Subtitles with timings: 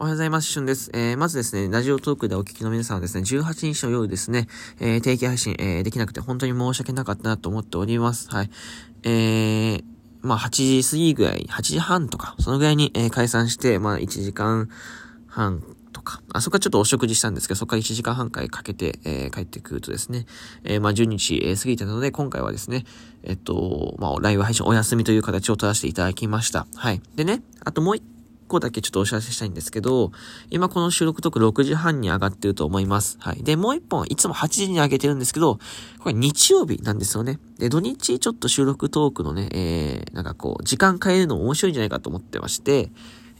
[0.00, 0.46] おはようございます。
[0.46, 0.92] しゅんです。
[0.94, 4.46] えー、まずですね、ラジオトークでお聞きの皆さんはですね、18日の夜ですね、
[4.78, 8.30] えー、定期配信、えー、できなくて本当に申し訳なかったなと思っております。
[8.30, 8.50] はい。
[9.02, 9.84] えー、
[10.22, 14.68] まあ、8時過ぎぐらい、8時半とか、そのぐらいに、えー、解散して、まあ、1時間
[15.26, 20.26] 半とか、あそこはちょっとお食事したんですけど、そこから1時間半回かけて、えー、帰ってくるとですね、
[20.62, 22.84] えー、まあ、10日、えー、過ぎてたので、今回はですね、
[23.24, 26.68] えっと、まあ、ライブ配信お休みという形を取らせていただきました。
[26.76, 27.02] はい。
[27.16, 28.02] でね、あともう一
[28.48, 30.10] 個だけちょっとお知らせしたいんですけど、
[30.50, 33.18] 今この収録トーク6時半に上がってると思います。
[33.20, 33.42] はい。
[33.44, 35.58] で、もう一本、いつも8時に上げてるんですけど、
[36.00, 37.38] これ日曜日なんですよね。
[37.58, 42.90] で、土日ちょっと収録トークのね、えー、なんかこう、時間変えるの面白いんじゃないかと思ってまして、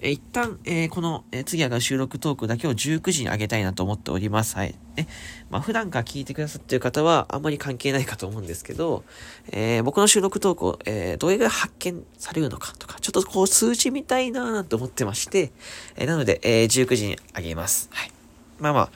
[0.00, 4.54] え、一旦、えー、この、えー、次上がる収録トークだけを19時に上げたいなと思っております。
[4.54, 4.74] はい。
[4.96, 5.08] ね。
[5.50, 9.04] まあ、普段から聞いてくださってる方は、あんまり関係ないかと思うんですけど、
[9.50, 15.52] えー、僕の収録トークを、えー、どれぐらい発見されるのかとか、ちょっとこう数字みたいなぁと思ってまして、
[15.96, 17.88] え、なので、えー、19時に上げます。
[17.92, 18.12] はい。
[18.60, 18.90] まあまあ、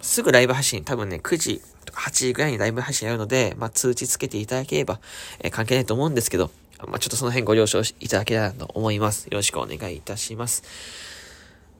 [0.00, 1.62] すぐライブ配信、多分ね、9時
[1.96, 5.00] 8時ぐらいにライブ配信やるので、まあ、通知つけていただければ、
[5.40, 6.50] えー、関係ないと思うんですけど、
[6.86, 9.26] まあ、ちょっとその辺ご了承いただけたらと思います。
[9.26, 10.62] よろしくお願いいたします。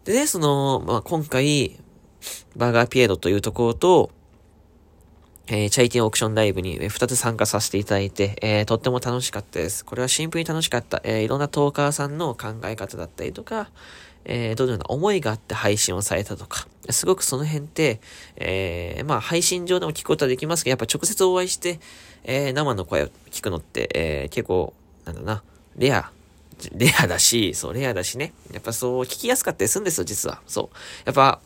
[0.05, 1.77] でね、その、まあ、今回、
[2.56, 4.11] バーガーピエロというところと、
[5.48, 9.84] えー、チャイティンオークションライブに2つ参加させていただいて、えー、とっても楽しかったです。
[9.84, 11.00] これはシンプルに楽しかった。
[11.05, 13.70] えー、いろんなトーカーさんの考え方だったりとか、
[14.28, 18.00] えー、どのような思いがあって配信をされたとか、すごくその辺って、
[18.36, 21.78] えー、まあ配信上でも聞くことはできますけど、やっぱ直接お会いして、
[22.24, 25.42] えー、生の声を聞くのって、えー、結構、なんだな、
[25.77, 26.10] レア、
[26.72, 28.32] レアだし、そう、レアだしね。
[28.52, 30.41] やっぱそう、聞きやすかったりするんですよ、実は。
[30.47, 30.77] そう。
[31.04, 31.41] やっぱ、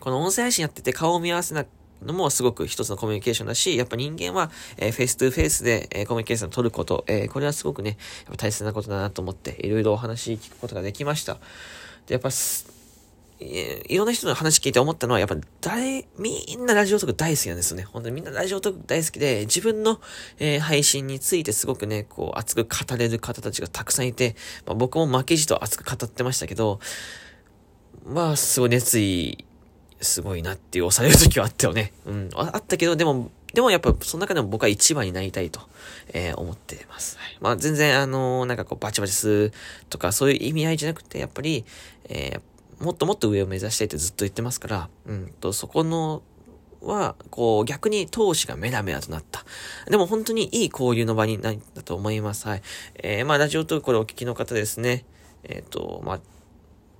[0.00, 1.64] この音声配信やってて顔を見合わせな
[2.04, 7.96] のもすごく一つのコミュニケーションだし、やっぱ人間は、えー、 face to face で、えー、コミュニケーションを取ること、えー、これはすごくね、
[8.26, 11.38] やっぱ大切なことだなと思って、いろいろお話聞くことができました。
[12.06, 12.30] で、やっぱ、
[13.40, 17.82] いろんな人の話聞いて思ったのは、やっぱ誰、みんなラジオトーク大好きなんですよね。
[17.82, 20.00] 本当にみんなラジオトーク大好きで、自分の、
[20.38, 24.36] えー、配信についてすごくね、こう、熱く語れる方たちがたくさんいて、
[24.66, 26.78] まあ、僕も負けじと熱く語ってましたけど、
[28.06, 29.44] まあ、すごい熱意、
[30.04, 31.92] すごいなっていう押される時はあったよね。
[32.06, 35.60] うん、あったけど、でも、でもやっぱ、その中でも僕は一番になりたいと、
[36.12, 37.16] えー、思ってます。
[37.18, 39.52] はい、まあ全然あのー、なんかこうバチバチする
[39.90, 41.64] とかそういう意味合いじゃなくて、やっぱり、
[42.08, 46.22] えー、もっともっと上を目指したいってずっと言ってますから、うんと、そこの、
[46.84, 49.44] は、こう、逆に闘志がメラメラとなった。
[49.88, 52.46] でも本当にいい交流の場になったと思います。
[52.46, 52.62] はい。
[52.96, 55.04] えー、まあ、ラジオトークこれお聞きの方ですね。
[55.44, 56.20] えっ、ー、と、まあ、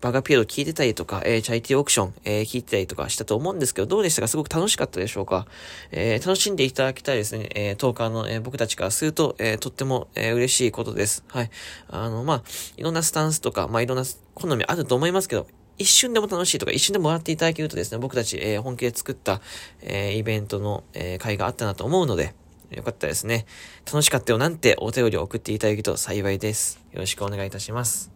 [0.05, 4.29] バガピエロ聞いてたりとか、えー、チャイティーオークション、えー、聞いてたりとかしたと思うんですけど、どうでしたか？
[4.29, 5.47] すごく楽しかったでしょうか？
[5.93, 7.49] えー、楽しんでいただきたいですね。
[7.55, 11.25] えー、トーカーの、えー、僕たちからすると、えー、とっても、えー、嬉しいことです。
[11.29, 11.51] はい。
[11.89, 12.43] あの、まあ、
[12.77, 14.05] いろんなスタンスとか、まあ、いろんな
[14.35, 15.47] 好みあると思いますけど、
[15.79, 19.41] 一瞬でも楽しいとか、一瞬でも笑っていただけるとですね、僕たち、えー、本気で作った、
[19.81, 22.35] えー、イベントの、えー、会があったなと思うので、
[22.71, 23.47] よかったですね。
[23.87, 26.79] 楽しかったよなんてお便りを送っていただけると幸いです。
[26.93, 28.14] よろしくお願いいたします。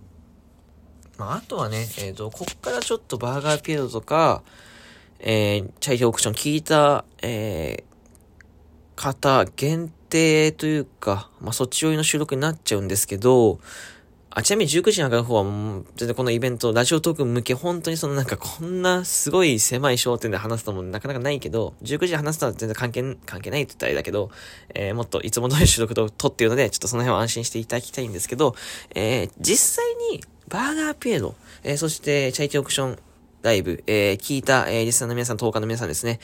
[1.18, 4.42] まあ、あとはね、えっ、ー、と、こっからちょっとバーガーピエロとか、
[5.18, 13.58] えー、チャイティオークション聞いた、えー、方限定というか、まあ、そっち寄りの収録になっちゃうんですけど、
[14.30, 15.42] あ、ちなみに19時に上がる方は、
[15.96, 24.30] 全然このイベント、ラジオトーク向け、本当にそのなんかこんなすごい狭い焦点で話すのもなかなかないけど、19時で話すのは全然関係、関係ないって言ったらあれだけど、
[24.72, 28.54] えー、もっといつも通り収録を撮っているので、ちょっとその辺は安心していただきたいんですけど、
[28.94, 32.98] えー、実際に、バーガーピエロ、えー、そしてチャイティオークション
[33.42, 36.18] ライブ、えー、聞いた、えー、リスナーの皆さん、10日の皆さんですね、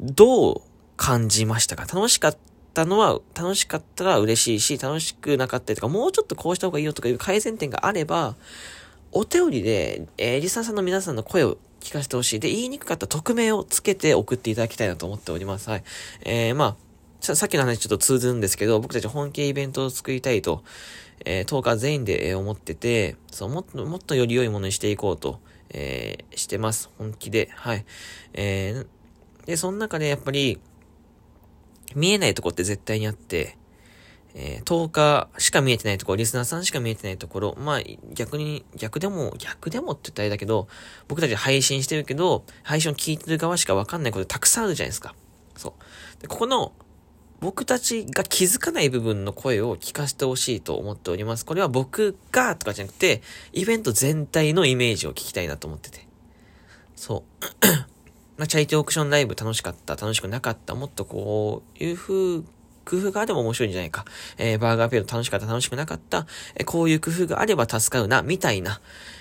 [0.00, 0.62] どう
[0.96, 1.82] 感じましたか？
[1.82, 2.36] 楽しかっ
[2.74, 8.36] たのは、楽しかったら嬉しいし、楽しくなかったりとか、もうちょっとこうした方がいいよとかいう改善点があれば、
[9.12, 12.40] お便りで、えー、リサさんの皆さんの声を聞かせてほしい。
[12.40, 15.70] で、言いにくかった匿名をつけて送っていただきたいなと思っております。
[15.70, 15.84] はい。
[16.24, 16.76] えー、ま
[17.22, 20.62] あ、さっきの話ちょっと通ずるんですけど、僕たち本気イベントを作りたいと、
[21.24, 26.90] えー、10日全員で、え、思ってて、そう、もっと、もっとより良いものにしていこうと、えー、してます。
[26.98, 27.50] 本気で。
[27.54, 27.84] はい。
[28.34, 30.58] えー、で、その中でやっぱり、
[31.94, 33.56] 見えないとこって絶対にあって、
[34.34, 37.80] えー、10日しか見えてないところ、リスナーさんしか見えてないところ、まあ、
[38.12, 40.68] 逆に、逆でも、逆でもって言ったらあれだけど、
[41.08, 45.14] 僕たち配信してるけど、配信を聞いてる側しかわかんないことたくさんあるじゃないですか。
[45.56, 45.74] そ
[46.18, 46.22] う。
[46.22, 46.72] で、ここの、
[47.40, 51.46] 僕たちが気づかない部分の声を聞かせてほしいと思っております。
[51.46, 56.06] これは僕がとかじゃなくて、イベント全体のイメージを聞きたいなと思ってて。
[56.96, 57.44] そう。
[58.38, 62.42] まあ、チャイティオークションライブ楽しかった、楽しくなかった、もっとこういう風
[62.84, 64.04] 工夫があれば面白いんじゃないか。
[64.38, 66.26] えー、バーガーピエロ楽しかった、楽しくなかった。
[66.56, 68.80] えー、こういう工夫があれば助かるな、みたいな。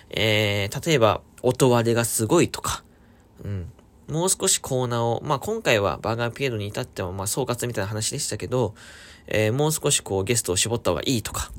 [0.09, 2.83] えー、例えば、音割れがすごいとか。
[3.43, 3.71] うん。
[4.07, 8.73] もう少しコーナーを、まあ、今回はバーガーピエロに至っては、まあ、総括みたいな話でしたけど、
[9.27, 11.51] えー、もう少しこうゲストを絞った方がいいとか、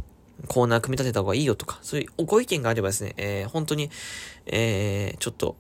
[0.47, 3.91] コーナー組み立てた方がいいよとか、そういうご意見があればですね、えー、本当に、
[4.47, 5.57] えー、ちょっと、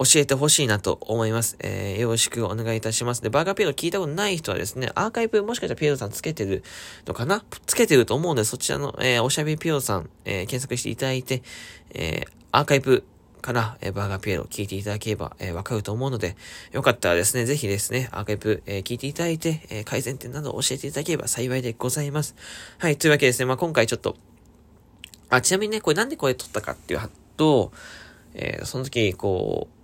[0.00, 1.56] 教えてほしいなと思います。
[1.58, 3.20] えー、よろしくお願いいたします。
[3.20, 6.62] で、バーガーピエロ聞いたことない人はですね、アーカイブもしかしたらピエロさんつけてる
[7.04, 7.44] のかな？
[7.66, 11.42] つけてると思うので、そちらの、えー、おしゃべりピエロさん、えー、検索していただいて、
[11.94, 13.02] えー、アーカイブ
[13.40, 16.36] から、えー、バーガーピエロ聞いていただければ、えー、わかると思うので、
[16.72, 22.34] よかったらですね、ぜひですね、アーカイブ、えー、聞いていただいて、えー、改善点などを教えていただければ幸いでございます。
[22.78, 24.16] はい、というわけですね、まあ、今回ちょっと、
[25.30, 27.00] あ、ちなみにね、これなんでこれ撮ったかっていう
[27.36, 27.72] と、
[28.34, 29.78] えー、その時、こう、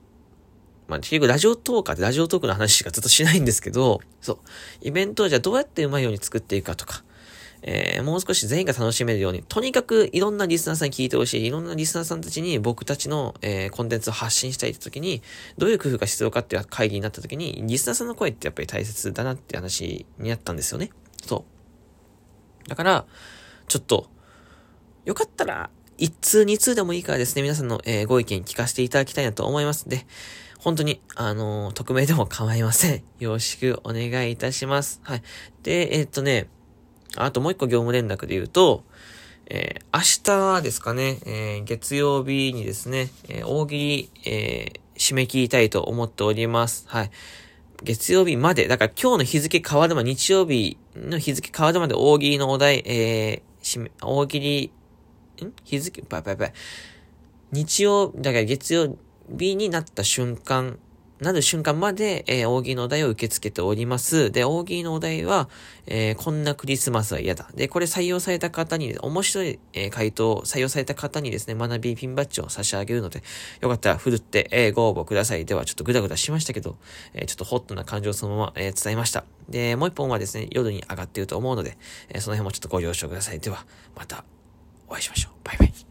[0.91, 4.39] まあ、結局ラジオトーカーでラジオトークの話しかずっとしないんですけど、そう。
[4.83, 7.03] イベントをじゃあどうやってうまいように作っていくかとか、
[7.67, 15.23] えー、もう少し全員が楽しめるように、とにかくいろんなリスナーさんに聞いてほしい、いろんなリスナーさんたちに僕たちの、えー、コンテンツを発信したいって時に、
[15.57, 20.91] どういう工夫が必要かっていう会議になった時に、リスナーさんの声ってやっぱり大切だなって話になったんですよね。
[21.25, 21.47] そ
[22.67, 22.69] う。
[22.69, 23.07] だから、
[23.67, 24.11] ちょっと、
[25.07, 30.07] よかったら、一通二通でもいいからですね、皆さんの、えー、ご意見聞かせていただきたいなと思いますで、
[30.59, 33.03] 本当に、あのー、匿名でも構いません。
[33.21, 35.01] よろしくお願いいたします。
[35.05, 35.23] はい。
[35.63, 36.49] で、えー、っとね、
[37.17, 38.85] あともう一個業務連絡で言うと、
[39.47, 46.85] えー、明日ですかね、えー、月曜日にですね、えー、大喜利、え、締め切りたいと思っております。
[46.89, 47.11] はい。
[47.83, 54.73] 月曜日まで、だから今日の日付変わるまで、日曜日の日付変わるまで大喜利のお題、え、締め、大喜利、
[55.45, 55.53] ん？
[55.65, 56.53] 日付、ばいばいばい。
[57.53, 58.97] 日曜、だから月曜
[59.29, 60.79] 日になった瞬間、
[61.21, 64.33] なる瞬間まで、えー、大喜利のお題を受け付けております。
[64.33, 65.49] で、大喜利のお題は、
[65.87, 67.49] えー、こんなクリスマスは嫌だ。
[67.55, 73.23] で、これ採用された方に、面白い、えー、回答、採用された方にですね、学びピンバッジを差し上げるので、
[73.61, 75.45] よかったら振るって、えー、ご応募ください。
[75.45, 76.77] では、ちょっとグダグダしましたけど、
[77.15, 79.25] え、ちょっとホットな感情をそのまま、え、伝えました。
[79.49, 81.79] で、もう一本はですね、夜に上がっていると思うので、
[82.09, 83.39] え、その辺もちょっとご了承ください。
[83.39, 83.65] では、
[83.95, 84.25] また
[84.89, 85.33] お会いしましょう。
[85.45, 85.84] バイバイ。